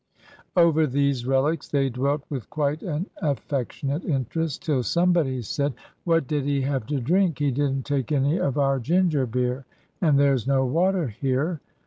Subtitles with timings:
[0.55, 6.43] Over these relics they dwelt with quite an affectionate interest, till somebody said "What did
[6.45, 7.37] he have to drink?
[7.37, 9.65] He didn't take any of our ginger beer,
[10.01, 11.61] and there's no water here."